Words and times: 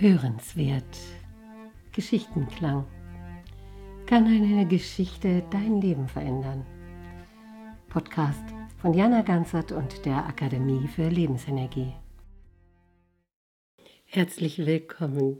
Hörenswert. 0.00 0.84
Geschichtenklang. 1.92 2.86
Kann 4.04 4.26
eine 4.26 4.66
Geschichte 4.66 5.42
dein 5.50 5.80
Leben 5.80 6.06
verändern? 6.06 6.66
Podcast 7.88 8.44
von 8.76 8.92
Jana 8.92 9.22
Ganzert 9.22 9.72
und 9.72 10.04
der 10.04 10.26
Akademie 10.26 10.86
für 10.86 11.08
Lebensenergie. 11.08 11.94
Herzlich 14.04 14.58
willkommen. 14.58 15.38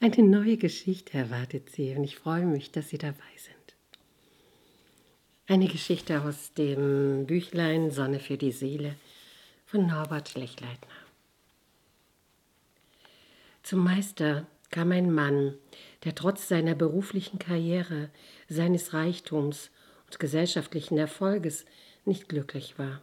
Eine 0.00 0.22
neue 0.22 0.58
Geschichte 0.58 1.16
erwartet 1.16 1.70
Sie 1.70 1.94
und 1.94 2.04
ich 2.04 2.16
freue 2.16 2.44
mich, 2.44 2.70
dass 2.70 2.90
Sie 2.90 2.98
dabei 2.98 3.36
sind. 3.36 3.76
Eine 5.46 5.66
Geschichte 5.66 6.20
aus 6.20 6.52
dem 6.52 7.26
Büchlein 7.26 7.90
Sonne 7.90 8.20
für 8.20 8.36
die 8.36 8.52
Seele 8.52 8.96
von 9.64 9.86
Norbert 9.86 10.34
Lechleitner. 10.34 11.07
Zum 13.68 13.84
Meister 13.84 14.46
kam 14.70 14.92
ein 14.92 15.12
Mann, 15.12 15.52
der 16.04 16.14
trotz 16.14 16.48
seiner 16.48 16.74
beruflichen 16.74 17.38
Karriere, 17.38 18.08
seines 18.48 18.94
Reichtums 18.94 19.70
und 20.06 20.18
gesellschaftlichen 20.18 20.96
Erfolges 20.96 21.66
nicht 22.06 22.30
glücklich 22.30 22.78
war. 22.78 23.02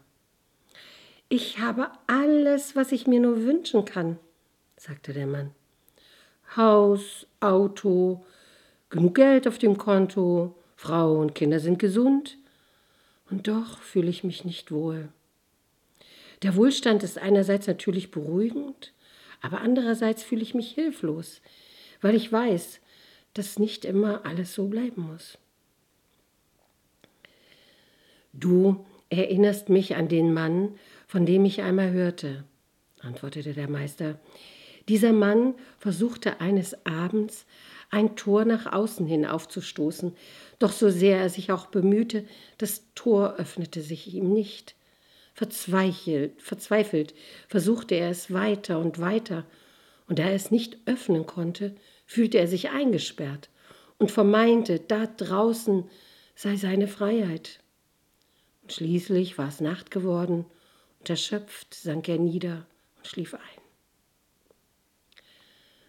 Ich 1.29 1.59
habe 1.59 1.91
alles, 2.07 2.75
was 2.75 2.91
ich 2.93 3.05
mir 3.05 3.19
nur 3.19 3.43
wünschen 3.43 3.85
kann, 3.85 4.17
sagte 4.75 5.13
der 5.13 5.27
Mann. 5.27 5.51
Haus, 6.57 7.27
Auto, 7.41 8.25
genug 8.89 9.13
Geld 9.13 9.47
auf 9.47 9.59
dem 9.59 9.77
Konto, 9.77 10.55
Frau 10.75 11.19
und 11.19 11.35
Kinder 11.35 11.59
sind 11.59 11.77
gesund, 11.77 12.39
und 13.29 13.47
doch 13.47 13.77
fühle 13.77 14.09
ich 14.09 14.23
mich 14.23 14.45
nicht 14.45 14.71
wohl. 14.71 15.09
Der 16.41 16.55
Wohlstand 16.55 17.03
ist 17.03 17.19
einerseits 17.19 17.67
natürlich 17.67 18.09
beruhigend, 18.09 18.93
aber 19.45 19.61
andererseits 19.61 20.23
fühle 20.23 20.41
ich 20.41 20.55
mich 20.55 20.71
hilflos, 20.71 21.41
weil 22.01 22.15
ich 22.15 22.31
weiß, 22.31 22.81
dass 23.35 23.59
nicht 23.59 23.85
immer 23.85 24.25
alles 24.25 24.53
so 24.55 24.67
bleiben 24.67 25.03
muss. 25.03 25.37
Du 28.33 28.85
erinnerst 29.09 29.69
mich 29.69 29.95
an 29.95 30.07
den 30.07 30.33
Mann, 30.33 30.75
von 31.07 31.25
dem 31.25 31.45
ich 31.45 31.61
einmal 31.61 31.91
hörte, 31.91 32.43
antwortete 33.01 33.53
der 33.53 33.69
Meister. 33.69 34.19
Dieser 34.89 35.13
Mann 35.13 35.53
versuchte 35.77 36.41
eines 36.41 36.85
Abends 36.85 37.45
ein 37.91 38.15
Tor 38.15 38.45
nach 38.45 38.71
außen 38.71 39.05
hin 39.05 39.25
aufzustoßen, 39.25 40.15
doch 40.57 40.71
so 40.71 40.89
sehr 40.89 41.19
er 41.19 41.29
sich 41.29 41.51
auch 41.51 41.67
bemühte, 41.67 42.25
das 42.57 42.83
Tor 42.95 43.35
öffnete 43.35 43.81
sich 43.81 44.13
ihm 44.13 44.33
nicht. 44.33 44.75
Verzweifelt, 45.35 46.41
verzweifelt 46.41 47.13
versuchte 47.47 47.93
er 47.93 48.09
es 48.09 48.33
weiter 48.33 48.79
und 48.79 48.99
weiter, 48.99 49.45
und 50.07 50.17
da 50.17 50.23
er 50.23 50.33
es 50.33 50.49
nicht 50.49 50.77
öffnen 50.85 51.25
konnte, 51.25 51.75
fühlte 52.05 52.37
er 52.39 52.47
sich 52.47 52.69
eingesperrt 52.69 53.49
und 53.97 54.11
vermeinte, 54.11 54.79
da 54.79 55.05
draußen 55.05 55.89
sei 56.35 56.55
seine 56.55 56.87
Freiheit. 56.87 57.59
Und 58.63 58.73
schließlich 58.73 59.37
war 59.37 59.49
es 59.49 59.61
Nacht 59.61 59.91
geworden, 59.91 60.45
und 60.99 61.09
erschöpft 61.09 61.73
sank 61.73 62.09
er 62.09 62.17
nieder 62.17 62.65
und 62.97 63.05
schlief 63.05 63.33
ein. 63.33 63.41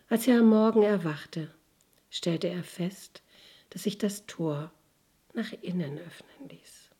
Als 0.08 0.26
er 0.26 0.40
am 0.40 0.48
Morgen 0.50 0.82
erwachte, 0.82 1.54
stellte 2.10 2.48
er 2.48 2.64
fest, 2.64 3.22
dass 3.70 3.84
sich 3.84 3.96
das 3.98 4.26
Tor 4.26 4.72
nach 5.34 5.52
innen 5.62 5.98
öffnen 5.98 6.48
ließ. 6.48 6.90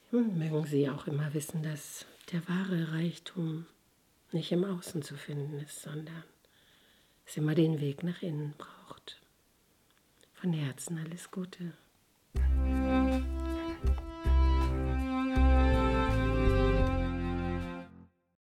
Und 0.00 0.01
mögen 0.20 0.66
Sie 0.66 0.90
auch 0.90 1.06
immer 1.06 1.32
wissen, 1.32 1.62
dass 1.62 2.04
der 2.32 2.46
wahre 2.46 2.92
Reichtum 2.92 3.66
nicht 4.30 4.52
im 4.52 4.64
Außen 4.64 5.02
zu 5.02 5.16
finden 5.16 5.58
ist, 5.60 5.80
sondern 5.80 6.24
es 7.26 7.36
immer 7.36 7.54
den 7.54 7.80
Weg 7.80 8.02
nach 8.02 8.20
innen 8.20 8.54
braucht. 8.58 9.20
Von 10.34 10.52
Herzen 10.52 10.98
alles 10.98 11.30
Gute. 11.30 11.72